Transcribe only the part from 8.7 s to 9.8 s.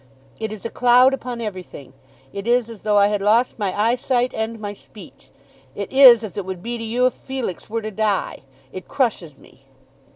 It crushes me."